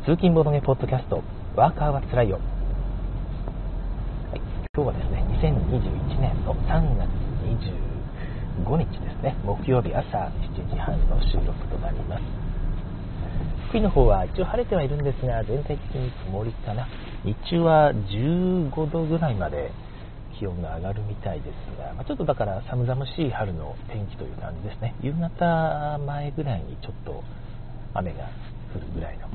[0.00, 1.22] 通勤ボードゲポッドキャスト
[1.54, 2.40] ワーカーはつらいよ、
[4.32, 4.40] はい、
[4.74, 7.04] 今日はですね2021年の3月
[8.64, 9.36] 25日ですね。
[9.44, 12.22] 木曜日朝7時半の収録となります。
[13.68, 16.88] 福井の方は一応晴れてはいるんですが全体的に曇りかな。
[17.22, 19.70] 日中は15度ぐらいまで
[20.38, 24.94] 気温が上がるみたいですが、まあ、ちょっとだから寒々しい春の天気という感じですね。
[25.02, 27.22] 夕方前ぐらいにちょっと
[27.92, 28.30] 雨が
[28.74, 29.28] 降るぐらいの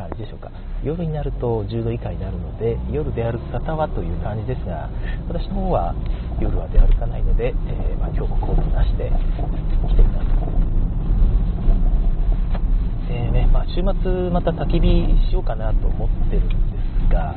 [0.00, 0.50] 感じでしょうか。
[0.82, 4.88] 夜になると10度以下になるので夜出歩く方はという感じですが
[5.28, 5.94] 私の方は
[6.40, 9.10] 夜は出歩かないので、えー、まあ、今日もコートなしで
[9.88, 10.30] 来ています。
[13.08, 16.54] でね、まあ、週末また焚き火しようかなと思ってるんで
[17.08, 17.34] すが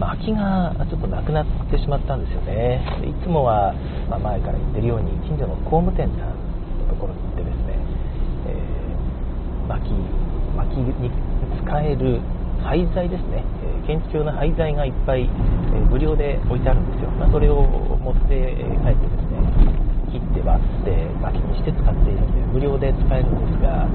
[0.00, 2.80] まあ、空きがちょっとなくなってしまったんですよね。
[3.04, 3.74] いつもは、
[4.08, 6.32] ま、前から言ってるように近所の工務店さん
[6.88, 7.20] のところに、
[9.70, 9.94] 薪
[10.56, 11.10] 薪に
[11.62, 12.20] 使える
[12.62, 19.40] 廃材ですね、え建築用の廃材がいっぱい、え無料で置いてあるんですよ、まあ、それを持って帰ってですね
[20.12, 20.90] 切って割って
[21.22, 23.86] 薪にして使っているので無料で使えるんですが、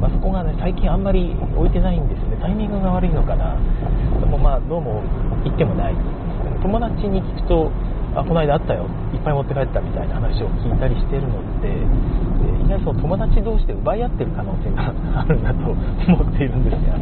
[0.00, 2.38] まあ、そこがね最近あんまり置いてないんですよね。
[2.40, 3.58] タイミングが悪いのかな。
[4.20, 5.02] でもまあどうも
[5.44, 5.94] 行ってもない。
[6.62, 7.72] 友達に聞くと
[8.14, 8.86] あこの間あったよ。
[9.12, 16.96] いっぱい持って帰ったみたいな話を聞いたりしてるので、え意外と友達同士で奪い合ってる可能性があるんだと思っているんですが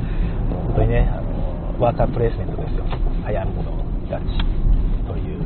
[0.50, 2.84] 本当にねあのワーカープレイスメントですよ。
[3.24, 3.72] 早いもの
[4.06, 4.38] 勝ち
[5.06, 5.42] という、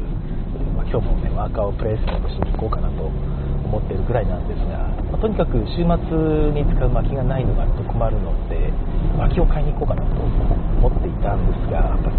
[0.77, 8.73] まあ、今日もねワーカーをプレイスメントしに行こうかなと思っているぐらいなんですが、まあ、とにかく週末に使う薪がないのがと困るので
[9.17, 12.11] 薪を買いに行こうかなと思っていたんですがやっぱ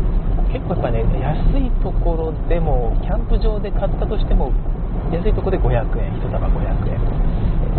[0.52, 4.52] 結構やっぱね安いところでもキャンプ場で買ったとしても
[5.12, 7.32] 安いところで500円1束500円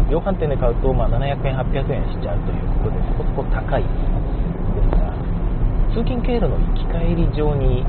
[0.08, 3.88] 量販店で買うと、まあ、700円800円しちゃうということでそこそこ高いで
[4.88, 5.12] すが
[5.92, 7.84] 通勤経路の行き帰り上に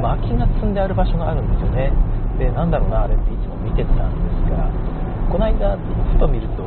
[0.00, 1.92] 薪が積んである場所があるんですよね。
[2.38, 4.72] でなんだろうなあれっていつも見てたんですが
[5.28, 6.62] この間ふと見ると、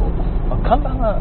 [0.49, 1.17] まあ、看板が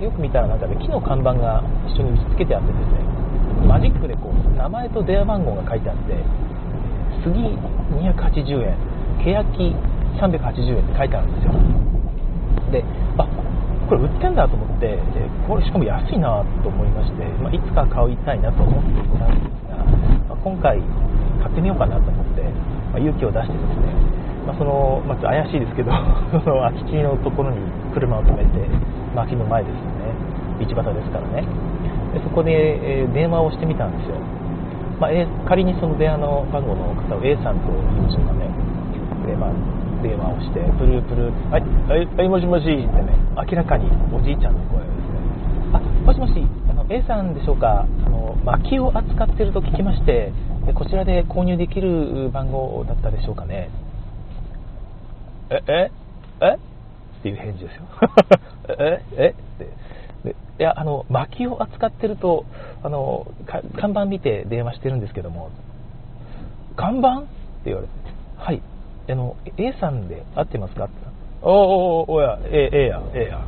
[0.00, 3.17] よく見たらなんか、ね、木の看板が一緒に打ち付けてあってですね。
[3.66, 6.14] マジックでこう名前と電話番号が書いてあって
[7.24, 7.56] 杉
[7.98, 8.76] 280円
[9.24, 9.74] 欅
[10.20, 11.52] 380円って書いてあるんですよ。
[12.72, 12.84] で
[13.16, 13.26] あ
[13.88, 14.98] これ売ってんだと思って
[15.48, 19.76] これしかも安いなと思いまして、まあ、いつか買いたいなと思っていたんですが、
[20.28, 20.78] まあ、今回
[21.40, 22.42] 買ってみようかなと思って、
[22.92, 25.92] まあ、勇気を出してですねまあ、その、まあ、怪しいですけど
[26.32, 27.58] その空き地のところに
[27.92, 28.64] 車を止めて
[29.14, 29.97] 薪の前ですね。
[30.58, 31.46] 道端ですからね。
[32.12, 34.16] でそこで、えー、電話をしてみたんですよ、
[35.00, 38.48] まあ、え仮にその電話の番号の方を A さんと言いましょうかね
[39.28, 39.52] で、まあ、
[40.02, 45.20] 電話をしてプルプルはいはいはいもしもしってね明らかにおじいちゃんの声ですね。
[45.74, 46.32] あもしもし
[46.70, 50.32] あの A さんでしょうかあの薪を扱ってると聞きまして
[50.74, 53.70] こちらで購入できる番号だったでしょうかね。
[55.50, 55.90] え、え、
[56.42, 56.54] え？
[56.54, 57.82] っていう返事ですよ。
[58.78, 59.28] え、え？
[59.28, 59.72] って。
[60.24, 62.44] でいや、あの、薪を扱ってると、
[62.82, 63.26] あの、
[63.78, 65.50] 看板見て電話してるんですけども、
[66.76, 67.20] 看板？
[67.20, 67.28] って
[67.66, 67.92] 言われて、
[68.36, 68.62] はい、
[69.08, 70.84] あの、A さんで合ってますか？
[70.84, 70.94] って
[71.42, 73.40] おおおおや、ええや、ええや。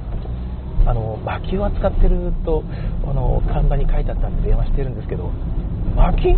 [0.86, 2.62] あの、薪を扱ってると、
[3.06, 5.30] あの、看板に書いてあったんで電話してるんですけど、
[5.96, 6.36] 薪？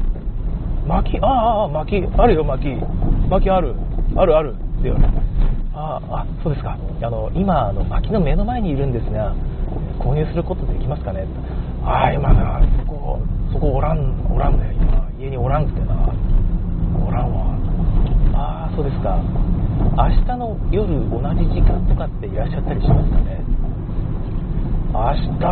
[0.87, 1.19] 薪？
[1.21, 2.75] ああ、薪、あるよ、薪。
[3.29, 3.75] 薪ある。
[4.17, 4.55] あるある。
[4.55, 5.13] って言われて。
[5.75, 6.77] ああそうですか。
[7.03, 9.35] あの今あの薪の目の前にいるんですが
[9.99, 11.27] 購入することできますかね。
[11.85, 13.19] ああ今なそこ
[13.53, 13.99] そこおらん
[14.31, 15.95] おらんね今家におらんくてな。
[17.07, 17.57] おらんわ。
[18.35, 19.19] ああそうですか。
[19.97, 23.41] 明日の夜同じ時間とかっていらっしゃったりしますかね。
[24.93, 25.49] 明日明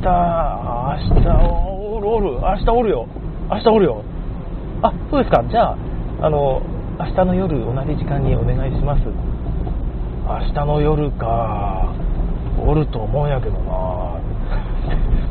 [0.00, 1.28] 日明日
[1.94, 2.40] おるおる。
[2.40, 3.06] 明日おるよ。
[3.50, 4.02] 明日おるよ。
[4.82, 5.44] あそうですか。
[5.48, 5.76] じゃあ
[6.22, 6.60] あの
[6.98, 9.02] 明日の夜同じ時間にお願いします。
[10.38, 11.92] 明日の夜か
[12.64, 14.20] おると思うんやけどな。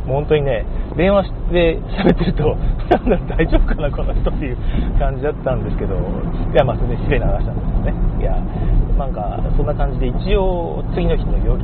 [0.07, 0.65] 本当にね
[0.97, 2.55] 電話して喋ってると
[2.89, 4.57] なんだ大丈夫かなこの人っていう
[4.97, 5.95] 感じだったんですけど。
[5.95, 7.93] いやまあそれで失礼な話なんですけどね。
[8.19, 8.33] いや
[8.97, 11.63] なんかそんな感じで一応次の日の夜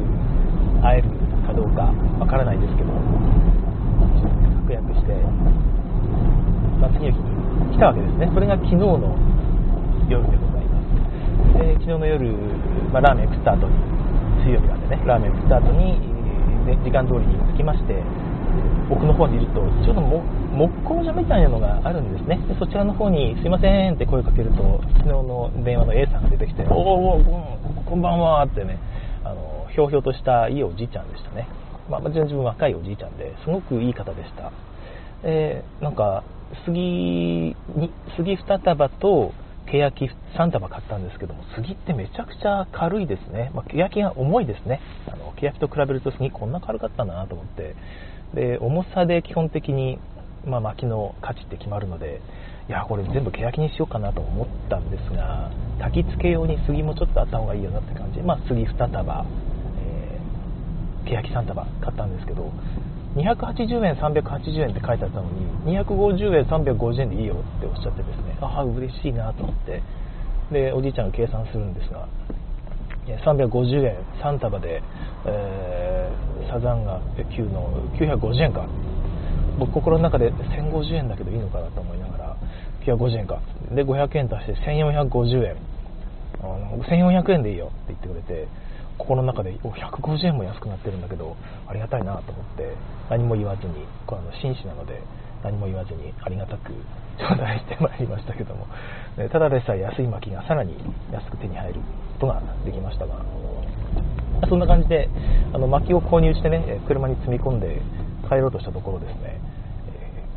[0.81, 1.09] 会える
[1.47, 2.93] かどうかわからないですけど
[4.61, 5.13] 確約して、
[6.79, 8.31] まあ、次の日に来たわけですね。
[8.33, 9.17] それが昨日の
[10.07, 10.54] 夜でございます。
[11.55, 12.31] で昨日の夜、
[12.91, 13.73] まあ、ラーメン食った後に
[14.43, 15.99] 水曜日なんでねラーメン食った後に、
[16.67, 18.03] ね、時間通りに着きまして
[18.89, 22.37] 奥の方にいるとちょうど木工所みたいなのがあるんですね。
[22.47, 27.21] でそちらの方に「すいません」って声をかけると昨日の電話の A さんが出てきて「おお
[27.85, 28.77] こんばんは」ってね
[29.23, 31.47] あのひょうひょうとしたいいおじいちゃんでしたね、
[31.89, 34.51] まあ、自分若いおじいちゃんですごくいい方でした。
[35.23, 36.23] えー、なんか
[36.65, 37.55] 杉に
[38.15, 39.33] 杉2束と
[39.65, 39.91] 欅
[40.37, 44.79] 3束買ったんですけども杉ってめちゃくちゃ軽いですね、まあ、欅が重いですね。
[45.07, 47.75] あの欅と比べると杉こんな軽かったなと思って。
[48.33, 49.97] で重さで基本的に、
[50.45, 52.21] まあ、薪の価値って決まるので
[52.67, 58.17] いやこれ全部欅にしようかなと思ったんですが焚き付け用に杉もちょっとあった方がいいよなって感じ。
[58.17, 59.25] で、まあ、杉2束、
[59.79, 62.51] えー、欅3束買ったんですけど
[63.15, 69.81] 280円、380円って書いてあったのに、250円、350円でいいよっておっしゃってですね、ああ、嬉しいなと思って、
[70.51, 72.07] で、おじいちゃんが計算するんですが、
[73.07, 74.81] 350円、3束で、
[75.25, 78.67] えー、サザンが9の950円か。
[79.57, 82.37] 僕心の中で1050円だけどいいのかなと思いながら、
[82.85, 83.39] 950円か。
[83.71, 85.55] で、500円足して1450円。
[86.41, 88.47] あの1400円でいいよって言ってくれて、
[88.97, 91.35] 心の中で150円も安くなってるんだけど
[91.67, 92.73] ありがたいなと思って
[93.09, 95.01] 何も言わずにこれの紳士なので
[95.43, 96.73] 何も言わずにありがたく
[97.17, 98.67] 頂戴してまいりましたけども。
[99.31, 100.75] ただでさえ安い薪がさらに
[101.11, 101.79] 安く手に入る
[102.19, 103.15] ことができましたが。
[104.49, 105.07] そんな感じで
[105.53, 107.81] あの薪を購入してね車に積み込んで
[108.27, 109.39] 帰ろうとしたところですね。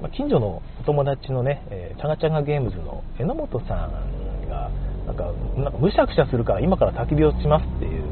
[0.00, 4.70] ま近所のお友達のね、えチャガチャガゲームズの榎本さんが
[5.06, 8.04] なんかなんかむしゃくしゃするから今から焚き火をしますっていう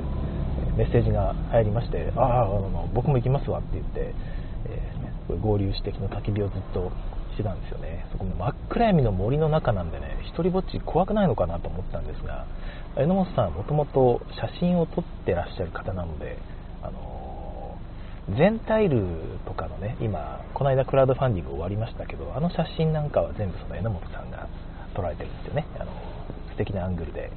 [0.76, 2.49] メッセージが入りまして、ああ、
[2.94, 4.14] 僕も行きますわって言って、
[4.69, 6.93] えー、合流して昨日焚き火をずっと
[7.32, 8.06] してたんですよね。
[8.12, 12.46] そこの真っ暗闇の森の中なんでね、一人ぼっち怖くないのかなと思ったんですが、
[12.96, 16.38] 榎本さんはもともと写真を撮ってらっしゃる方なので、
[16.82, 17.79] あの、
[18.37, 19.02] 全タイル
[19.46, 24.49] とかのね、今、この間クラウドファンディング終わりましたけど、あの写真なんかは全部その榎本さんが
[24.94, 25.67] 撮られてるんですよね。
[25.79, 25.93] あの
[26.50, 27.31] 素敵なアングルで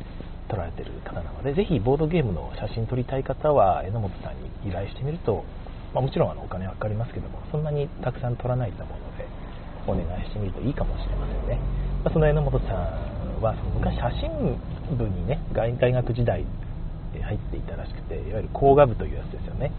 [0.50, 5.46] 撮られてる方なので、ぜひボードゲームの写真撮りたい方は榎本さんに依頼してみると、
[5.94, 9.28] まあ、もちろんあのお金はかかりますけども、そんなにたくさん撮らないと思うので、
[9.88, 11.60] お願いしてみるといいかもしれませんね。
[12.04, 14.58] まあ、その榎本さんは、その昔写真
[14.98, 16.46] 部にね、大学時代
[17.14, 19.72] 入っていたらしくて、いわゆる工画部というやつですよね。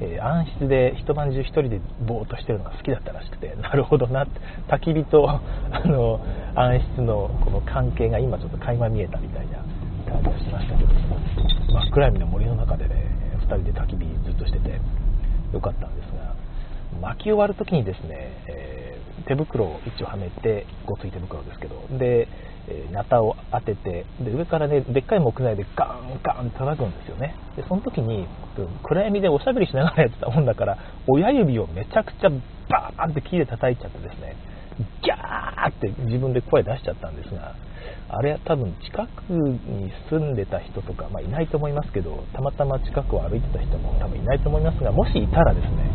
[0.00, 4.26] えー、暗室で一晩中1人でぼーっとしてるのが好きだったらしくてなるほどな
[4.68, 5.40] 焚き火とあ
[5.84, 6.20] の
[6.54, 9.64] 暗室のこの関係が今ちょっと垣間見えたみたいな
[10.10, 10.76] 感じがしました
[11.72, 12.94] 真っ暗闇の森の中でね
[13.38, 14.80] 2人で焚き火ずっとしてて
[15.52, 16.36] よかったんですが
[17.00, 22.28] 巻き終わる時にですね、えー、手袋を一応はめてごつい手袋ですけどで、
[22.68, 27.34] えー、を当ててで上からねでっかい木材でガンガン叩くんですよね。
[27.56, 28.26] でその時に
[28.82, 32.30] 暗闇でおしゃべりしながらやってたもんだから親指をめちゃくちゃ
[32.68, 34.36] バーンって木で叩いちゃってですね
[35.02, 37.54] ギャーって自分で声出しちゃったんですが
[38.08, 45.90] あれは多分近くに住んでた人とか、まあ、いないと思いますけどたまたま近くを歩いてた人も多分いないと思いますがもしいたらですね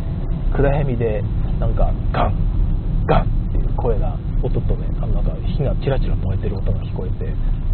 [0.55, 1.21] 暗闇で
[1.59, 7.33] なんかガンガンっていう声が音とねあのなんか火がチラチラ燃えてる音が聞こえて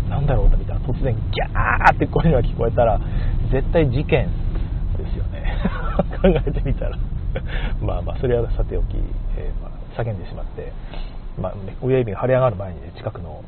[0.09, 2.99] なんだろうと見たら突然ギャーって声が聞こえたら
[3.51, 4.29] 絶対事件
[4.97, 5.43] ですよね。
[6.21, 6.97] 考えてみたら。
[7.81, 8.97] まあまあそれはさておき、
[9.37, 10.71] えー、まあ、叫んでしまって、
[11.39, 13.43] まあ、親指が腫れ上がる前にね近くの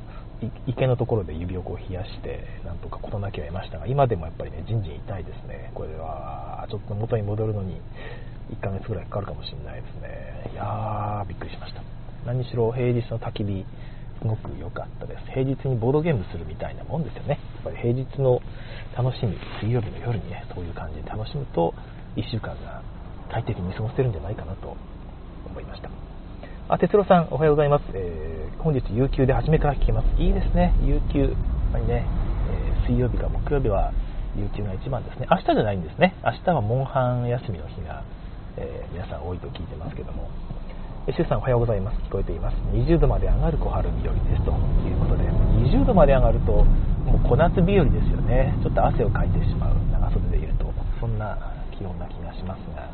[0.67, 5.71] 池のところで指をこう冷やしてなんとか事なきを得ましたが今でもやっぱりねじんじん痛いですね。
[5.73, 7.81] これはちょっと元に戻るのに
[8.51, 10.51] 1ヶ月ぐらいかかるかもしれないですね。
[10.53, 11.81] いやーびっくりしました。
[12.25, 13.65] 何しろ平日の焚き火
[14.21, 15.25] すごく良かったです。
[15.31, 17.39] 平日にボードゲームするみたいなもんですよね。
[17.55, 18.41] やっぱり平日の
[18.97, 21.73] 楽しみ水曜日の夜にねそういう感じで楽しむと
[22.15, 22.81] 1週間が
[23.31, 24.75] 快適に過ごせるんじゃないかなと
[25.45, 26.00] 思いました。
[26.67, 27.83] あ、哲郎さん、おはようございます。
[27.93, 30.21] えー、本日、有給で初めから聞きます。
[30.21, 31.21] いいですね、有給。
[31.21, 31.31] やっ
[31.73, 32.05] ぱりね、
[32.49, 33.91] えー、水曜日か木曜日は
[34.35, 35.27] 有給が一番ですね。
[35.29, 36.15] 明日じゃないんですね。
[36.23, 38.03] 明日はモンハン休みの日が、
[38.57, 40.29] えー、皆さん多いと聞いてますけども。
[41.07, 41.97] えシュウさん、おはようございます。
[42.07, 42.55] 聞こえています。
[42.71, 44.51] 20度まで上がる小春日和ですと
[44.85, 45.23] いうことで、
[45.65, 48.53] 20度まで上がると、もう小夏日和ですよね。
[48.61, 51.35] ちょっと汗をかいてしまう、長袖でいると、そんな
[51.75, 52.90] 気温な気がしますが。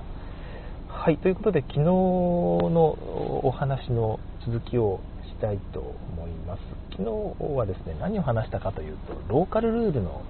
[1.08, 2.98] はい、ということで昨日の
[3.46, 6.60] お話の続きをしたいと思います。
[6.92, 7.04] 昨
[7.40, 10.22] 日はですね、何を話したかというと、ローカルルールの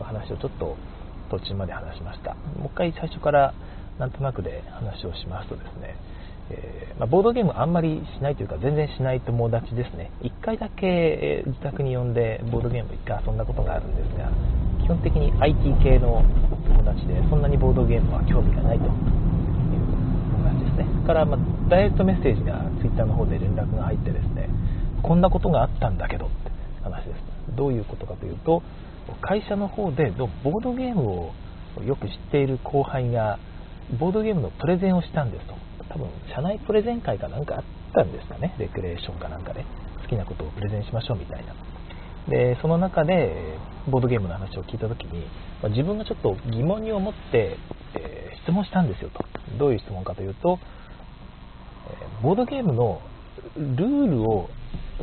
[0.00, 0.78] 話をちょっと
[1.28, 2.36] 途中まで話しました。
[2.58, 3.52] もう一回最初から
[3.98, 5.94] なんとなくで話をしますとですね、
[6.48, 14.30] えー、まあ、ボードゲームあんまりしないというか全然しない友達ですね1回だけ自宅に呼んでボードゲーム1回遊んだことがあるんですが
[14.80, 16.22] 基本的に IT 系の
[16.68, 18.88] 友達でそんなにボードゲームは興味がないと
[20.76, 20.86] ね。
[21.06, 21.38] から、まあ、
[21.68, 24.48] ダイレクトメッセージが Twitter の方で連絡が入ってですね、
[25.02, 26.34] こんなことがあったんだけどって
[26.82, 27.56] 話です。
[27.56, 28.62] どういうことかというと、
[29.20, 31.32] 会社の方でボードゲームを
[31.84, 33.38] よく知っている後輩が、
[33.98, 35.54] ボードゲームのプレゼンをしたんですと。
[35.90, 37.62] 多分、社内プレゼン会かなんかあっ
[37.94, 39.64] たんですかねレクレーションかなんかで
[40.02, 41.54] 好きなことをプレゼンしましょうみたいな
[42.28, 43.58] でその中で
[43.90, 45.26] ボードゲームの話を聞いた時に、
[45.62, 47.56] ま、自分がちょっと疑問に思って、
[48.44, 49.24] 質問したんですよと。
[49.58, 50.58] どういう質問かというと、
[52.22, 53.00] ボードゲームの
[53.56, 54.48] ルールを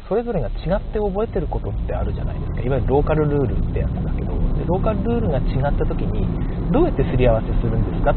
[0.08, 2.62] それぞれが違って覚えてることってあるじゃないですか。
[2.62, 8.16] いわゆるローカルルールってやつだけどでローカルルールが違った時にどうやってすり合わせするんですかっ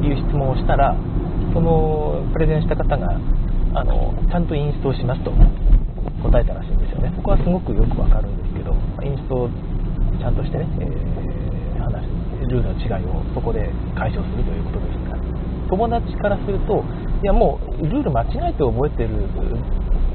[0.00, 0.96] ていう質問をしたら
[1.52, 3.20] そのプレゼンした方が
[3.74, 5.32] あのちゃんとインストをしますと。
[6.22, 7.12] 答えたらしいんですよね。
[7.14, 8.74] そこはすごくよくわかるんですけど
[9.04, 9.50] インストを
[10.18, 12.15] ちゃんとしてね、えー、話
[12.48, 15.16] ルールの違いをそこで解消するということですが
[15.68, 16.84] 友達からすると
[17.22, 19.26] いやもうルール間違えて覚えてる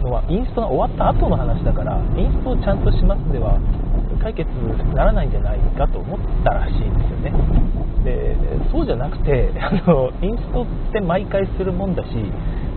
[0.04, 3.60] のはインストが終わった後の話だからインストをちゃんとしますでは
[4.22, 4.48] 解決
[4.94, 7.34] ならないんじゃないかと思ったらしいんですよね。
[8.06, 8.36] で
[8.72, 12.10] そうじゃなくて あのインストって毎回するもんだし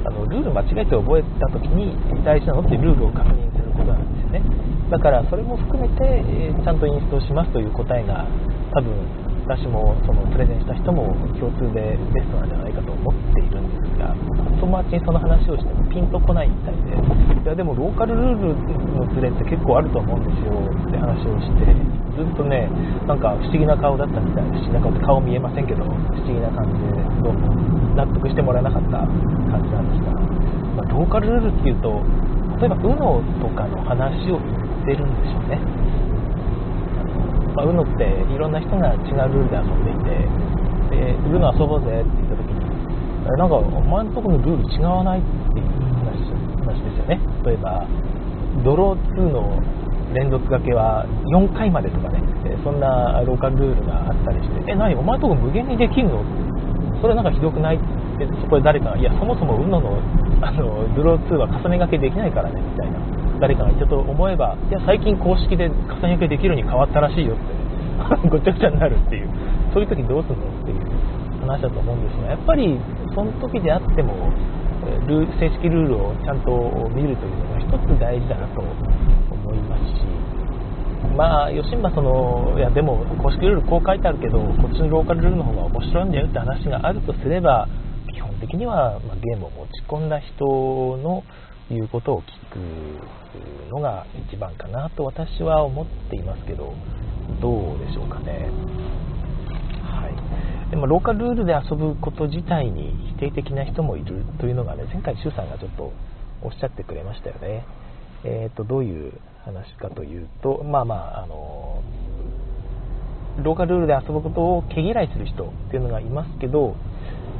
[0.05, 4.43] あのルール間違えて覚えた時に大事なのってルールを確認することなんですよね。
[4.91, 8.27] だからそれも含めて、えちゃんとインストしますという答えが
[8.73, 8.93] 多分
[9.45, 14.17] 私もそのプレゼンした人も共通でベストなんじゃないかと思っているんですが
[14.57, 18.57] 友達にその話をしてもピンとこないみたいでいやでもローカルルール
[18.97, 21.77] のズレって結構あると思うんですよって話をして
[22.17, 22.73] ずっとね
[23.05, 27.53] なんか不思議な顔だったみたいで不思議な顔って顔見えませんけど不思議な感じでどうも
[28.01, 29.05] 納得してもらえなかった
[29.53, 30.17] 感じなんですが、
[30.73, 32.01] まあ、ローカルルールっていうと
[32.57, 35.84] 例えば UNO とかの話を言ってるんでしょうね。
[37.55, 40.11] まあ、UNO っていろんな人が違うルールで遊んでいて
[40.91, 42.61] で UNO 遊ぼうぜって言った時に
[43.39, 45.29] なんかお前のとこのルール違わないって
[45.61, 45.67] いう
[46.03, 46.19] 話
[46.61, 47.21] 話ですよね。
[47.45, 47.87] 例えば
[48.63, 49.59] ドロー2の
[50.15, 52.21] 連続掛けは4回までとかね
[52.63, 54.95] そんなローカルルールがあったりしてえ何？
[54.95, 56.23] お前のとこ無限にできるの？
[57.01, 57.77] それなんかひどくない？
[57.77, 57.85] って
[58.19, 59.99] でそこで誰かがいやそもそも UNO の
[60.43, 62.99] あのドロー2は重ね掛けできないからねみたいな。
[63.41, 69.29] 誰かが言ったと思えばいや最近公式で重ね掛けできるに変わったらしいよって ごちゃごちゃになるっていう。
[69.75, 72.79] そういう時どうするのっていう話だと思うんですがやっぱり
[73.13, 74.31] その時であっても
[75.09, 76.53] ル正式ルールをちゃんと
[76.95, 80.07] 見るというのが一つ大事だなと思いますし
[81.17, 87.69] まあ吉村そのいやでも公式ルールこう書いてあるけどこっちのローカルルールの方が面白いんだよって話があるとすれば
[88.35, 90.45] 本的には、まゲームを持ち込んだ人
[90.99, 91.23] の
[91.71, 92.59] いうことを聞く
[93.73, 96.75] のが一番かなと私は思っていますけど
[97.41, 98.51] どうでしょうかね。
[99.83, 105.93] はい、でもローカルルールで遊ぶこと自体に否定的な人もいるというのがね前回周さんがちょっと
[106.43, 107.65] おっしゃってくれましたよね。
[108.27, 109.13] えーと、どういう
[109.45, 111.83] 話かというとまあまああの
[113.43, 116.77] ローカルルールで遊ぶことを毛嫌いする人っていうのがいますけど、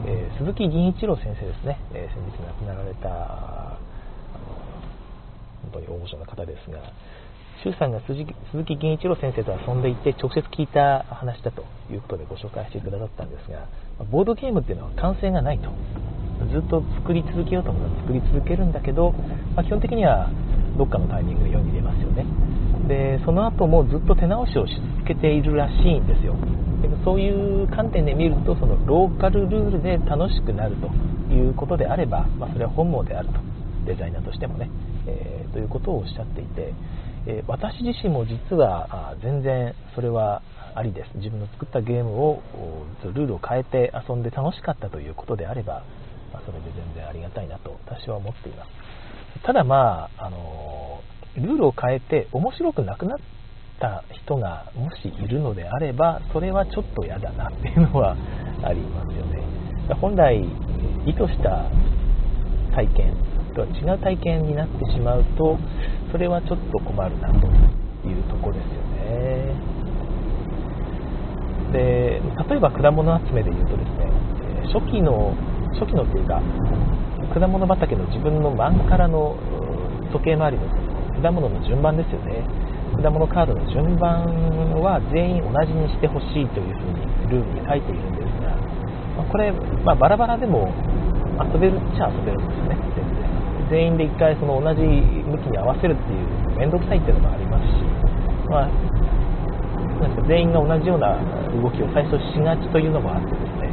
[0.07, 3.79] えー、鈴木銀一郎先生ですね、えー、先日亡くなられた
[5.63, 6.93] 本当に大御所な方ですが、
[7.65, 8.25] 周さんが鈴
[8.65, 13.67] 木銀一郎先生と遊んでいて直接聞いた話だということでご紹介してくださったんですが、
[14.13, 15.71] ボードゲームっていうのは完成がないと。
[16.51, 19.13] ずっと作り続けようと思ったら作り続けるんだけど、
[19.55, 20.29] まあ、基本的には
[20.77, 22.27] どっかのタイミングで世に出ますよね。
[22.89, 26.35] で、その後もずっと手直しをし続けているらしいんですよ。
[26.83, 27.31] でそうい
[27.65, 30.89] う観点で見ると、そのローカルルールで楽しくなると
[31.33, 33.35] いうことであれば、まあ、それは本望であると。
[33.87, 34.71] デザイナーとしてもね。
[35.07, 36.73] えー、ということをおっしゃっていて、
[37.27, 40.43] えー、私自身も実は全然それは
[40.75, 42.43] ありです自分の作ったゲームを
[43.05, 45.85] ルールを変えて遊んで楽しかったということであれば、
[46.33, 48.71] まあ、それで全然ありがたいなと私は思っています
[49.45, 51.01] ただまあ、あの
[51.37, 53.19] ルールを変えて面白くなくなっ
[53.81, 58.17] た人がもしいるのであればそれはちょっと嫌だなっていうのは
[58.63, 59.43] ありますよね。
[60.01, 60.41] 本来
[61.07, 61.69] 意図した
[62.75, 63.15] 体験
[63.55, 65.59] とは違う体験になってしまうと
[66.11, 67.47] それはちょっと困るなと
[68.07, 69.55] いうところですよね。
[71.73, 74.07] で例えば果物集めで言うとですね
[74.73, 75.35] 初期の
[75.73, 76.41] 初期のというか
[77.35, 79.37] 果物畑の自分の真んからの
[80.13, 80.69] 時計回りの
[81.23, 82.43] 果物の順番ですよね。
[83.03, 84.23] 果物カードの順番
[84.81, 88.55] は全員同じにしてほしいというふうにルールに書いているんですが、
[89.19, 89.53] まこれ、
[89.85, 90.71] まあ、バラバラでも
[91.39, 92.79] 遊べるっちゃ遊べるんですよね。
[92.95, 93.35] 全然。
[93.71, 97.83] 全員で1回その同じ向きに合わせるっていう面倒くさいっていうのもありますし、
[98.51, 98.95] まあ、
[100.01, 101.17] なんか全員が同じような
[101.63, 103.73] 動きを最初しがちというのもあってですね、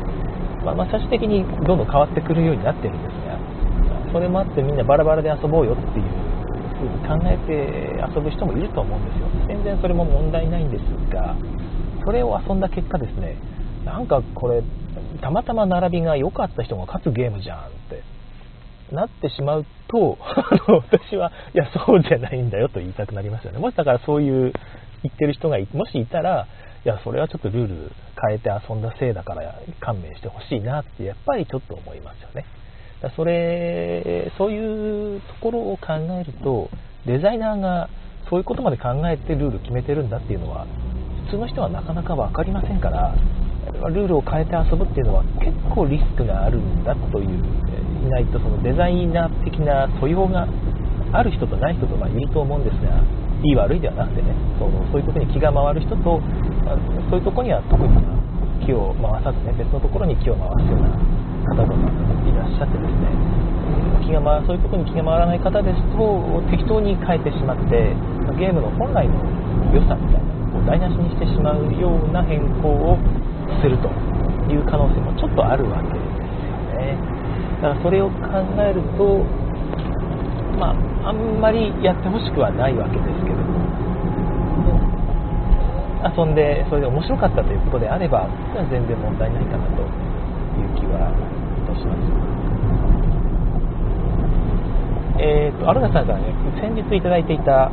[0.63, 3.37] まあ、まあ最終的にどんどん変わってくるようになってるんですが
[4.13, 6.20] それもあってみんなバラバラで遊ぼうよっていう
[6.81, 10.81] 風に考えて遊ぶ人もいると思うんですよ全然それも問題ないんです
[11.13, 11.37] が
[12.03, 13.37] それを遊んだ結果ですね
[13.85, 14.63] なんかこれ
[15.21, 18.03] たまたま並びが良かった人が勝つゲームじゃんって
[18.91, 20.17] なってしまうと、
[20.67, 23.59] 私は、いや、そうじゃないんだよと言いたくなりますよね。
[23.59, 24.53] もしだからそういう
[25.03, 26.47] 言ってる人がもしいたら、
[26.85, 27.91] いや、それはちょっとルール
[28.27, 32.45] 変えて遊んだせいだから勘弁してほしいなって、やっぱりちょっと思いますよね。
[33.01, 36.69] だそれ、そういうところを考えると、
[37.05, 37.89] デザイナーが
[38.29, 40.67] そういうことまで考えてルール決めてるんだっていうのは、
[41.25, 43.15] 普通の人はなかなか分かりませんから、
[43.89, 47.29] ルールを変えて遊ぶっていうのは結構リスクがあるんだという、
[48.05, 50.47] いないとそのデザイナー的な素養が
[51.13, 53.01] ある人とない人とはいると思うんですが、
[53.43, 56.21] いい悪いではなくてね、そのそういうところに気が回る人と、
[57.09, 57.89] そういうとこには特に
[58.65, 60.89] 気を回さずね、別のところに気を回すような
[61.43, 63.09] 方とかいらっしゃってですね、
[64.05, 67.95] 気が回そういうころに気が回らない方ですと、適当に変えてしまって、
[68.37, 69.15] ゲームの本来の
[69.73, 72.97] 良さみたいなを、台無しにしてしまうような変更を
[73.61, 73.89] すると
[74.51, 76.97] いう可能性もちょっとあるわけですよね。
[77.61, 78.15] だからそれを考
[78.59, 79.23] えると、
[80.59, 83.61] まあ、あんまりやってほしくはないわけですけども、
[86.03, 88.27] 遊んでそれで面白かったということであれば、
[88.69, 89.83] 全然問題ないかなと
[90.91, 91.15] いう気はい
[91.71, 92.03] たします。
[95.23, 97.71] えーと、アルナさんからね、先日いただいていた、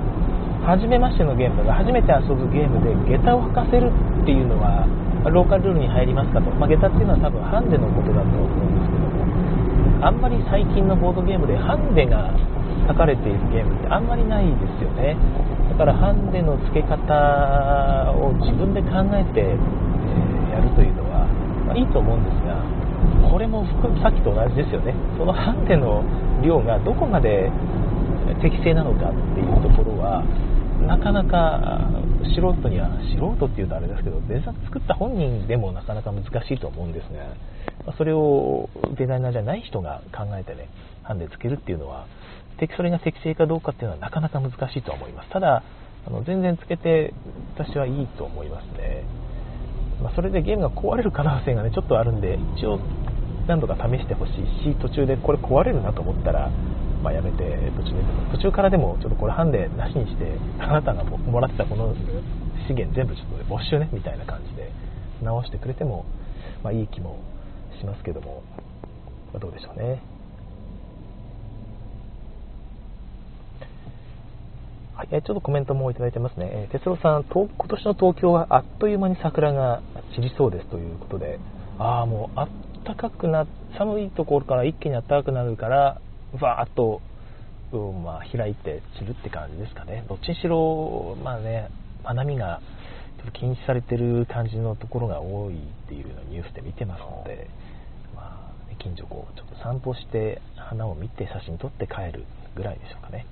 [0.62, 3.90] 初めましてのゲームが初めて遊ぶゲームで下駄を履かせる
[4.22, 4.86] っていうのは、
[5.32, 12.30] ローカルルールに入りますかと、まあ、下駄っていうのは多分ハンデのことだと思うんですけども、あんまり最近のボードゲームでハンデが
[12.86, 15.16] 書かれているゲームってあんまりないですよね
[15.70, 19.56] だからハンデの付け方を自分で考えて、え、
[20.52, 21.07] やるというのは、
[21.68, 22.64] まあ、いいと思うんですが
[23.30, 23.64] これも
[24.02, 26.02] さっきと同じですよねそのハンデの
[26.42, 27.52] 量がどこまで
[28.40, 30.24] 適正なのかっていうところは
[30.80, 31.90] なかなか
[32.34, 37.04] 素人には素人っていうとあれですけどデザ作った本人でもなかなか難しいと思うんです
[37.84, 40.68] がそれをデザイナーじゃない人が考えてね
[41.02, 42.06] ハンデつけるっていうのは
[42.76, 45.30] それが適正かどうかっていうのはなかなか難しいと思います。
[45.30, 45.62] ただ、
[46.06, 47.14] あの全然つけて
[47.54, 49.04] 私はいいと思いますね。
[50.02, 52.78] まあ、それでゲームが壊れる可能性がね、ちょっとあるんで、一応
[53.46, 56.50] 何度か試してほしいし、途中でこれ壊れるなと思ったら、
[57.02, 57.38] まあ、やめて
[57.76, 61.94] 途中で途中からでもちょっとこれハンデなしにしてあなたがもらってたこの
[62.66, 64.72] 資源全部ちょっと没収ねみたいな感じで
[65.22, 66.04] 直してくれても、
[66.62, 67.18] まあ、いい気も
[67.80, 68.42] しますけども、
[69.32, 70.02] まあ、どうでしょうね。
[74.98, 76.50] はい、ちょっとコメントもいただいてますね。
[76.52, 79.80] え哲郎さん、今年の東京はあっという間に桜が
[80.16, 81.38] 散りそうですということで、
[81.78, 82.48] ああ、もうあっ
[82.84, 83.46] たかくな、
[83.78, 86.00] 寒いところから一気に暖かくなるから、
[86.40, 87.00] わーっと、
[87.70, 90.04] うんまあ、開いて散るって感じですかね。
[90.08, 91.70] どっちにしろ、まあね、
[92.02, 92.60] 花見が
[93.18, 97.48] ちょっと禁止されてる感じのところが多いっていうのをニュースで見てますので、
[98.16, 102.24] まあ、近所こう、ちょっと散歩して花を見て写真撮って帰る
[102.56, 103.26] ぐらいでしょうかね。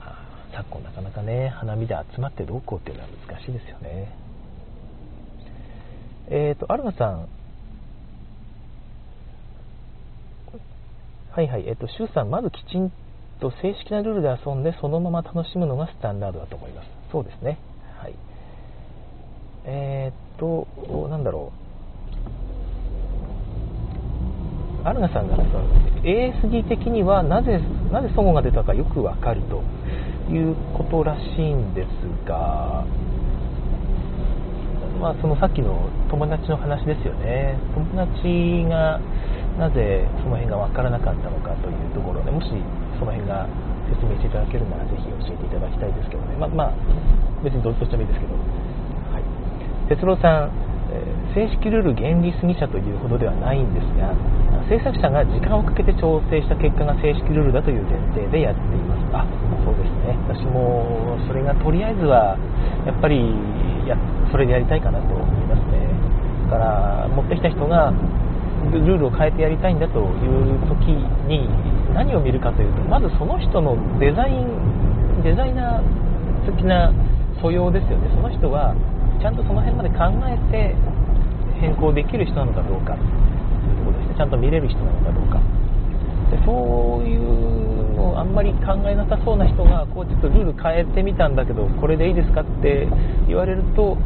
[0.00, 4.16] まあ昨今なかなかね、花見で集まってどうこうっていうのは難しいですよね。
[6.28, 7.28] えっ、ー、と、アルナさん、
[11.32, 12.92] はいはい、えっ、ー、と、シュウさん、まずきちん
[13.40, 16.88] と正式なルールで遊んで、そのまま楽しむのがスタンダードだと思います。
[17.10, 17.58] そうですね。
[17.98, 18.14] はい。
[19.64, 21.63] えっ、ー、と、なんだろう。
[24.84, 25.44] アルナさんが、ね、
[26.02, 29.62] ASD 的にはなぜ、なぜソゴが出たかよくわかると。
[30.30, 31.88] いうことらしいんです
[32.26, 32.84] が、
[35.00, 37.58] まあ、そのさっきの友達の話ですよね。
[37.74, 39.00] 友達が
[39.58, 42.48] なぜその辺が分からなかったのかというところでもし
[42.98, 43.46] その辺が
[43.92, 46.36] 説明していただけるならぜひ教えていただきたいですけどね。
[46.36, 46.74] ままあ、
[47.44, 48.32] 別にどっちでもいいですけど、
[49.12, 49.22] はい、
[49.88, 50.50] 哲郎さん
[51.34, 54.14] 正式ルール原理主義者というほどではないんですが
[54.68, 59.26] 制作者が時間をかけて調整した結果が正式ルールだという前提でやっていますあ
[59.64, 60.16] そうですね。
[60.28, 62.36] 私もそれがとりあえずは
[62.86, 63.20] やっぱり
[63.86, 63.96] や
[64.30, 65.84] それでやりたいかなと思いますね。
[66.50, 67.92] だから持ってきた人が
[68.72, 70.96] ルールを変えてやりたいんだという時
[71.28, 71.48] に
[71.92, 76.92] 何を見るかというとまずその人のデザインデザイナー的な
[77.40, 78.08] 素養ですよね。
[78.14, 78.74] その人は
[79.20, 80.74] ちゃんとその辺まで考えて
[81.60, 82.96] 変更できる人なのかどうか。
[84.16, 85.40] ちゃんと見れる人なのかどうか。
[86.30, 92.88] でそういうのをあんまり考えなさそうな人がこうちょっとルール変えてみたんだけどこれでいいですかって
[93.28, 93.96] 言われると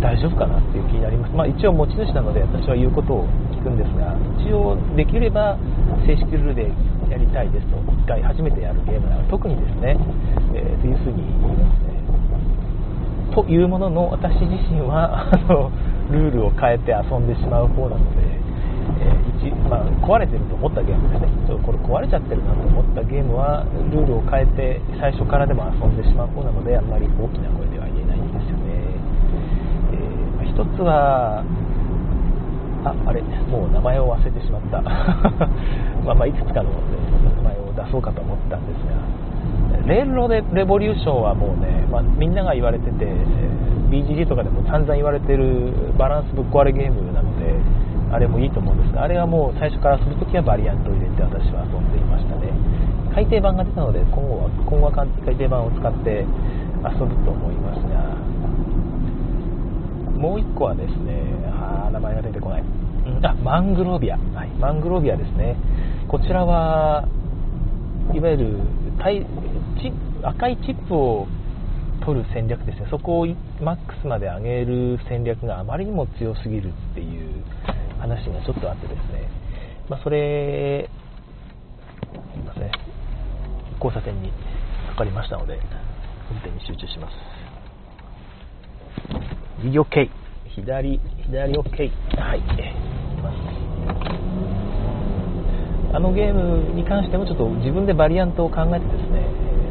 [0.00, 5.56] 大丈夫かなっていう気になります、まあ、一応持ち主なので私は言うことを聞くんですが一応できれば
[6.04, 6.68] 正式ルールで
[7.08, 7.76] やりたいですと。
[7.76, 9.96] 1回初めてやるゲームなら特にですね、
[10.54, 11.94] えー、というふうに言いますね
[13.34, 15.72] というものの私自身はあの
[16.10, 18.22] ルールを変えて遊んでしまう方なので、
[19.00, 19.23] えー、
[19.68, 21.28] まあ、壊れてると思ったゲームですね。
[21.46, 28.72] ちょっとこれ壊れちゃってるなと思ったゲームはルールを変えて最初からでも遊んでしまう方なのであんまり大きな声では言えないんですよね、
[29.92, 31.44] えーまあ、一つは
[32.84, 34.82] ああれもう名前を忘れてしまった。
[36.04, 36.70] まあまあいくつかの、
[37.36, 39.24] 名前を出そうかと思ったんですが。
[39.86, 43.06] レールロレレボリューションはもうね、まあ、みんなが言われてて、
[43.90, 47.54] BGG とかでも散々言われてるバランスぶっ壊れゲームなので
[48.12, 48.92] あれもいいと思うんです。
[48.92, 52.52] があれはもう最初から遊ぶときはバリアントを入れて私は遊んでいましたね。
[53.14, 56.26] 改訂版が出たので今後は今後は改訂版を使って
[56.82, 58.16] 遊ぶと思いますが
[60.18, 65.56] もう1個はですねあ名前が出てこない、うん、あマングロービア、はい、マングロービアですね。
[66.08, 67.06] こちらは
[68.12, 68.58] いわゆる
[68.98, 71.28] 赤いチップを
[72.04, 72.88] 取る戦略ですね。
[72.90, 73.26] そこを
[73.62, 77.43] マックスまで上げる戦略があまりにも強すぎるっていう
[78.04, 79.28] 話がちょっとあってですね、
[79.88, 80.90] まあ、それ
[82.34, 82.70] すいません。
[83.80, 84.30] 交差点に
[84.90, 85.58] かかりましたので
[86.30, 87.14] 運転に集中します。
[89.62, 90.10] 右 OK
[90.54, 91.90] 左左 OK
[92.20, 92.42] はい。
[95.94, 99.24] あのゲームに関してもちょっと自分でバリアントを考えてですね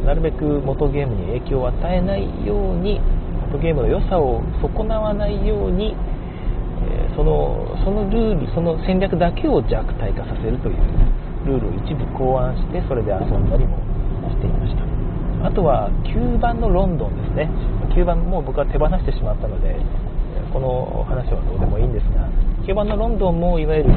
[0.05, 2.99] なるべく元ゲームに影響を与えないように
[3.51, 5.95] 元ゲームの良さを損なわないように、
[7.15, 10.77] そのそのルールその戦略だけを弱体化させるという
[11.45, 13.77] ルールを一部考案してそれで遊んだりも
[14.29, 14.83] していました。
[15.45, 17.49] あとは9番のロンドンですね。
[17.93, 19.77] 9番も僕は手放してしまったので
[20.51, 22.29] この話はどうでもいいんですが
[22.65, 23.89] 9番のロンドンもいわゆる、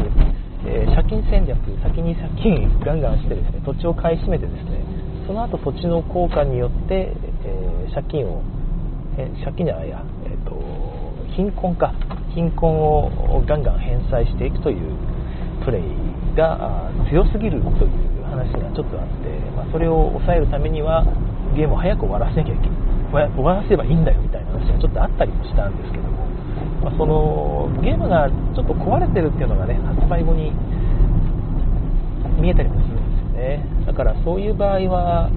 [0.66, 4.84] えー、借金戦略先に借金ガンガンしてですね土地を買い占めてですね
[5.26, 7.12] その後土地の効果によって、
[7.44, 8.42] えー、借金を、
[9.18, 9.98] え借金じゃないや、
[11.36, 11.94] 貧困か。
[12.34, 14.92] 貧困をガンガン返済していくという
[15.64, 15.82] プレイ
[16.36, 21.02] が強すぎるという話がちょっとあって、まあ、それを抑えるためには
[21.56, 22.76] ゲームを早く終わらせなきゃいけな
[23.24, 26.26] い終わらせればいいんだよみたいな話がちょっとあったりもしたんですけども
[26.86, 30.52] まあ、そのゲームがちょっと壊れてるっていうのがね発売後に
[32.38, 33.64] 見えたりもするんですよね。
[33.86, 35.30] だからそういう場合は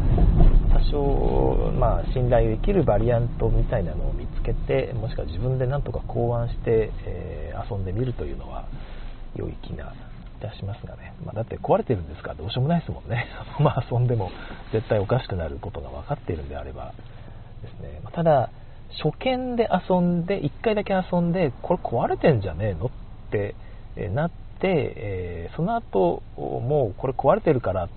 [0.79, 8.67] 多少、まあ、信頼できるバリアントみたいなのを見つけてもしくは自分で何とか考案して、えー、遊んでみるというのは
[9.35, 9.93] 良い気が
[10.39, 13.27] いたしますがね、まあ、だって壊れてるんですからどうしようもないですもんね。
[13.59, 14.31] まあ遊んでも
[14.71, 16.93] 絶対おかしくなることが分かっているんであれば
[17.61, 18.49] ですね、ま、ただ
[19.03, 22.89] 初見で遊んで、1回だけ遊んで、これ壊れてんじゃねえのっ
[23.29, 23.55] て
[24.09, 27.87] なって、えー、その後、もうこれ壊れてるから、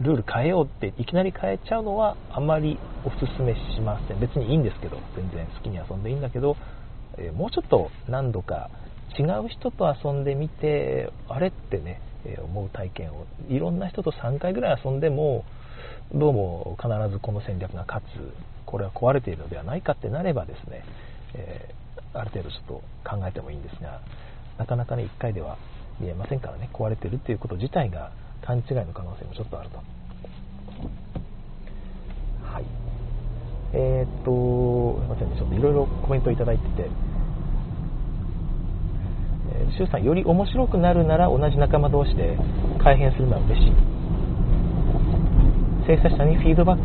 [0.00, 4.20] ルール変えようっていきなり変えちゃうのはあまりおすすめしません。
[4.20, 6.56] 別にいいんですけど、全然好きに遊んでいいんだけど、
[7.18, 8.70] え、もうちょっと何度か
[9.18, 15.44] 違う人と遊んでみて、あれってね、え、思う体験を、いろんな人と3回ぐらい遊んでも、
[16.12, 18.34] どうも必ずこの戦略が勝つ
[18.66, 20.84] これは壊れているのではないかってなればですね、
[21.34, 22.74] えー、ある程度ちょっと
[23.08, 24.00] 考えてもいいんですが
[24.58, 25.56] なかなかね1回では
[26.00, 28.10] 見えませんからね壊れてるっていうこと自体が
[28.42, 29.76] 勘違いの可能性もちょっとあると。
[32.44, 32.64] はい。
[33.72, 35.36] えー、っとすいませんね。
[35.36, 36.90] ちょっといろいろコメントいただいてて。
[39.76, 42.36] 周さんより面白くなるなら同じ仲間同士で
[42.82, 43.72] 改変するのは嬉しい。
[45.86, 46.82] 制作者にフィードバック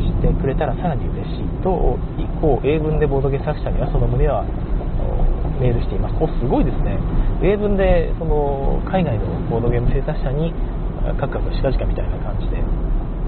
[0.00, 4.44] してくれたらさらに嬉しいと以降英文でボードゲ作者にはその旨は
[5.60, 6.16] メールしています。
[6.22, 6.98] おすごいですね。
[7.42, 10.52] 英文でその海外のボードゲーム制作者に
[11.18, 12.56] カクカクしかじかみたいな感じで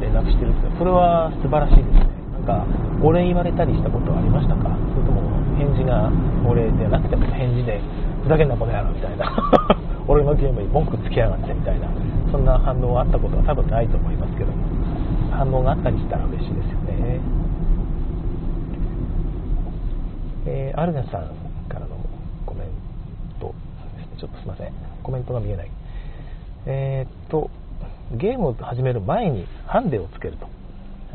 [0.00, 2.06] 連絡してるんですそれは素晴らしいですね。
[2.32, 2.66] なんか
[3.02, 4.70] お礼言われたりしたことはありましたか？
[4.94, 5.20] それとも
[5.58, 6.10] 返事が
[6.46, 7.80] お礼ではなくても返事で
[8.22, 9.26] ふざけんなこの野郎みたいな。
[10.08, 11.86] 俺のゲームに文句つけやがってみたいな。
[12.32, 14.56] そんな反応があったことは多分ないと思いますけども。
[15.30, 17.20] 反応があったりしたら嬉しいですよね。
[20.46, 21.22] えー、アルネさん
[21.68, 21.96] からの
[22.46, 22.68] コメン
[23.38, 23.54] ト
[23.96, 24.10] ですね。
[24.20, 24.72] ちょっとすいません。
[25.02, 25.70] コメントが見えない。
[26.66, 27.50] えー、っと、
[28.12, 30.44] ゲームを始める前にハンデをつけると。
[30.44, 30.50] は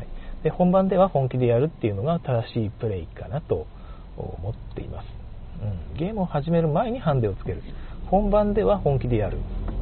[0.04, 0.08] い、
[0.44, 3.68] で本番では本気でやるっていうのが正しいプレイかなと
[4.18, 5.06] 思っています。
[5.62, 7.62] うん、ゲームを始める前にハンデをつける。
[8.10, 9.38] 本番では本気でやる。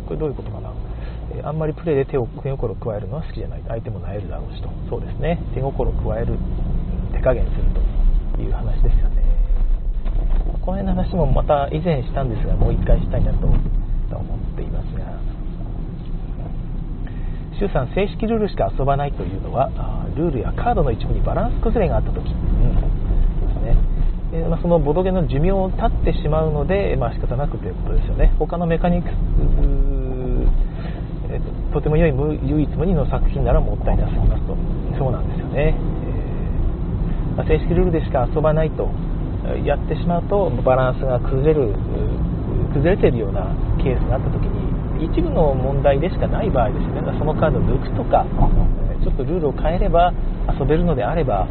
[0.07, 0.73] これどういうことかな
[1.35, 6.37] えあんまりプレーで手を手心を加えるのは好きじゃない相手も萎えるだろうしとそうですね手心を加える
[7.13, 7.63] 手加減する
[8.35, 9.22] という話ですよね
[10.63, 13.59] この辺の話もまた以前したんですがもう一回したいなと思っ
[14.55, 15.13] ていますが。
[17.59, 19.69] 周さん正式ルールしか遊ばないというのは
[20.15, 22.75] ルールやカードの一部にバランス崩れがあった時、うん。
[22.75, 24.47] ですね。
[24.49, 28.33] まあ、そのボドゲの寿命を経ってしまうので、まあ仕方なくということですよね。
[28.39, 29.13] 他のメカニクス、
[31.33, 31.39] え
[31.73, 34.55] とても良い唯一無二の作品ならもったいなすぎますと
[34.97, 38.89] そうなんですよね、えー、まあ、正式ルールでしか遊ばないと
[39.65, 41.75] やってしまうとバランスが崩れる
[42.73, 43.53] 崩れているような
[43.83, 47.01] ケースがあった時に一部の問題でしかない場合ですね。
[47.19, 48.25] そのカードを抜くとか
[49.03, 50.13] ちょっとルールを変えれば
[50.57, 51.47] 遊べるのであれば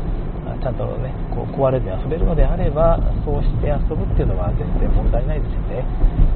[0.63, 5.85] ちゃんとねこう壊れずに遊べるのであればそうして遊ぶっていうのは全然問題ないですよね。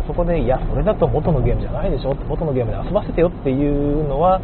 [0.06, 2.14] そこでいやそれだと元のゲームじゃないでしょ。
[2.28, 4.40] 元のゲームで遊ばせてよっていうのは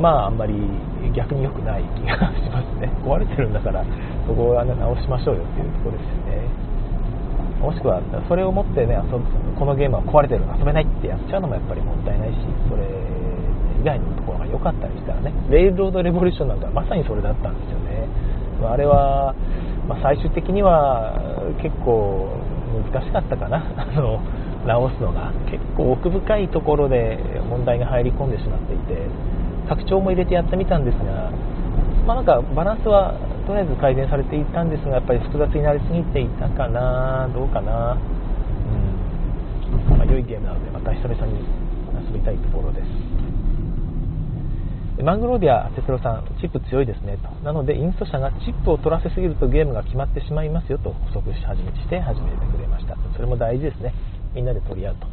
[0.00, 0.54] まああんまり
[1.14, 2.90] 逆に良くない気がしますね。
[3.04, 3.84] 壊れてるんだから
[4.26, 6.48] そこは、ね、直しましょうよっていうところですよね。
[7.60, 9.24] もしくはそれを持ってね遊ぶ
[9.58, 12.36] このゲームは壊れてる遊べないってやっちゃうのもやっぱりもったいないし
[12.70, 12.84] それ
[13.82, 15.32] 以外のところが良かったりしたらね。
[15.50, 18.06] レイルロードレボリューションなんかまさにそれだったんですよね。
[18.70, 19.34] あれは、
[19.88, 21.14] まあ、最終的には
[21.62, 22.28] 結構
[22.92, 23.62] 難しかったかな。
[23.76, 24.20] あの
[24.66, 25.32] 直すのが。
[25.50, 29.08] 結構奥深いところで問題が入り込んでしまっていて
[29.68, 31.30] 拡張も入れてやってみたんですが、
[32.06, 33.14] まあ、なんかバランスは
[33.46, 41.44] とりあえず改善されていたんですがやっぱり複雑になりすぎていたかなどうかな、うんまあ、良いゲームなのでまた久々に
[42.08, 43.18] 遊びたいところです
[45.02, 47.30] マングローディア、哲郎さん、チップ強いですねと。
[47.44, 52.96] なので、インスト社がチップを取らせすぎるとゲームが決まってしまいますよと補足し始めして始めてくれました。
[53.14, 53.94] それも大事ですね。
[54.34, 55.06] みんなで取り合うと。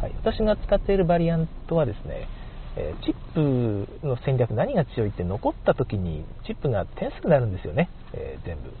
[0.00, 2.28] はい、私が使っているバリアントはですね、
[2.76, 8.72] えチップの戦略何が強いって残った時にチップが点数になるんですよね、えー、全部。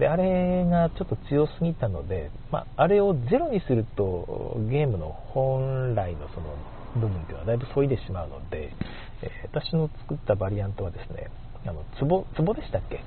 [0.00, 6.54] で、あれがちょっと強すぎたので、まあ、あれをゼロにするとゲームの本来のその
[6.94, 8.72] 部分っていうのはだいぶ削いでしまうので、
[9.22, 11.30] え私の作ったバリアントはですね
[11.66, 13.02] あの壺壺でしたっけ？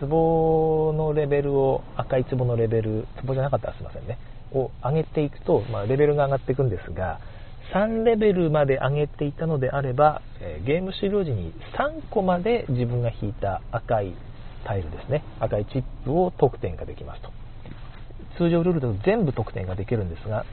[0.00, 4.18] 壺のレベルを赤い壺のレベル壺じゃなかったらすいませんね。
[4.52, 7.18] を上げていくと、まあ、レベルが上がっていくんですが
[7.72, 14.14] 3レベルまで上げていたのであれば、えゲーム終了時に3個まで自分が引いた赤い
[14.64, 15.22] タイルですね。
[15.40, 17.30] 赤いチップを得点ができますと。
[18.36, 20.44] 通常ルールだと全部得点ができるんですが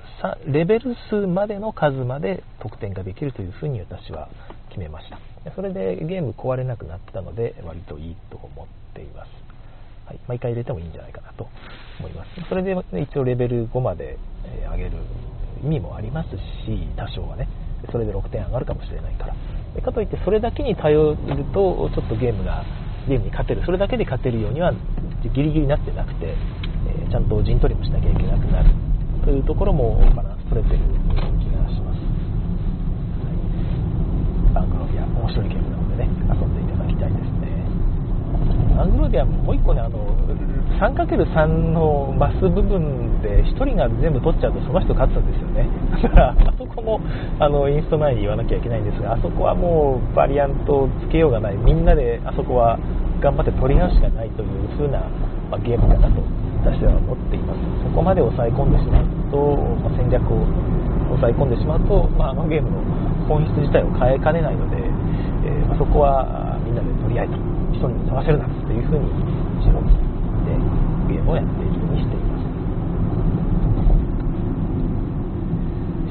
[0.46, 4.30] レベル数までの数まで得点ができるというふうに私は
[4.70, 5.20] 決めました。
[5.56, 9.30] それでゲーム壊れなくなったので割といいと思っています、
[10.06, 11.48] はい、毎回入れてもいいんじゃないかなと
[12.00, 12.30] 思います。
[12.48, 14.18] それで一応レベル5まで
[14.70, 14.92] 上げる
[15.64, 16.30] 意味もあります
[16.66, 17.48] し多少はね。
[17.92, 19.82] それで6点上がるかもしれないから。
[19.82, 21.18] かといってそれだけに頼る
[21.54, 22.64] とちょっとゲームが
[23.08, 23.64] ゲームに勝てる。
[23.66, 24.74] それだけで勝てるようには
[25.24, 26.36] ギリギリになってなくて
[26.88, 28.70] えちゃんと陣取りもしなきゃいけなくなる。
[29.24, 33.38] というところもバランス取れてる気がします、はい、
[34.54, 37.54] バングロビア面白いゲームなのでね遊んでいただきたいですね
[38.76, 40.18] バングロビアもう1個ねあの
[40.80, 45.70] 3×3 のマス部分で1人が全部取っちゃうとその人勝つんですよね。
[46.02, 47.00] だからあそこも
[47.40, 51.58] あのインスト前に言わなきゃいけないんですがあそこはもうバリアントをつけようがない。
[51.58, 52.80] みんなであそこは
[53.22, 55.06] 頑張って取り合うしかないという風な、
[55.52, 56.26] まあ、ゲームかなと
[56.66, 57.62] 私は思っています。
[57.86, 59.38] そこまで抑え込んでしまうと、
[59.86, 60.42] まあ、戦略を
[61.22, 62.82] 抑え込んでしまうと、まあ、あのゲームの
[63.30, 64.78] 本質自体を変えかねないので、
[65.46, 67.61] えー、ま、そこはみんなで取り合いと。
[67.74, 69.06] 人に探せるなというふうに
[69.60, 69.92] 後ろに
[70.46, 72.52] でゲームをやっているようにしています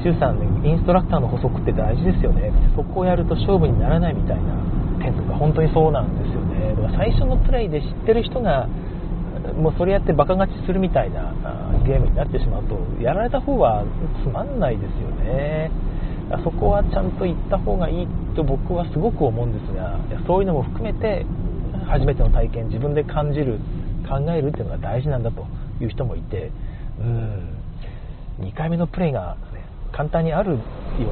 [0.03, 2.51] 周さんねインストラクターの補足って大事ですよね。
[2.75, 4.55] そこをやると勝負にならないみたいな
[4.99, 6.73] 点とか本当にそうなんですよね。
[6.75, 8.67] だから最初のプレイで知ってる人が
[9.57, 11.33] もうそれやってバカ勝ちするみたいな
[11.85, 13.85] ゲームになってしまうとやられた方は
[14.23, 15.71] つまんないですよね。
[16.43, 21.25] そこはちゃんと言った方がいいと僕はすごく思うんですがそういうのも含めて
[21.91, 23.59] 初めての体験自分で感じる
[24.07, 25.45] 考えるっていうのが大事なんだと
[25.81, 26.51] いう人もいて
[26.99, 27.57] うん
[28.39, 29.37] 2回目のプレイが、
[29.91, 30.57] 簡単にあるよ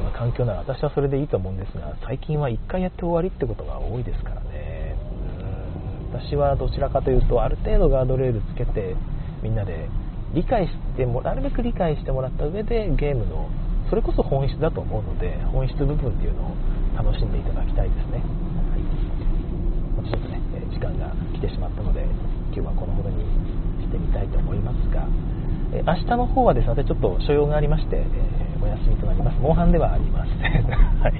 [0.00, 4.96] うな環境なら私はそれでいいと思うんですが最近は1回やって終わりってことが多いですからね。
[6.14, 8.96] うん私はどちらかというとある程度ガードレールつけて
[9.42, 9.88] みんなで
[10.34, 13.48] 理解してもなるべく理解してもらった上でゲームの
[13.90, 16.56] それこそ本質だと思うので本質部分っていうのを
[16.96, 18.76] 楽しんでいただきたいですね、は
[20.04, 20.39] い、ちょっとね
[20.80, 22.02] 間が来てしまったので
[22.56, 23.22] 今日はこのほどに
[23.84, 25.06] してみたいと思いますが
[25.72, 29.38] え明日の方はですねちょっと所用がありまして、えー、お休みとなります。
[29.38, 30.66] モンハンではありません、
[31.00, 31.14] はい。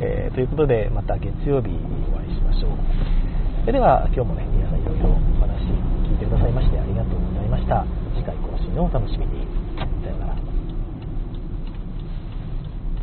[0.00, 1.78] えー、ということでまた月曜日に
[2.12, 2.70] お会いしましょう。
[3.60, 5.62] それでは今日もね皆さんいろいろお話
[6.10, 7.84] 聞いてくださいましてありがとうございました。
[8.16, 9.63] 次回更新をお楽しみに。